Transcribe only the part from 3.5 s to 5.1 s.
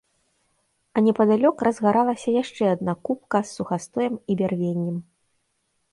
з сухастоем і бярвеннем.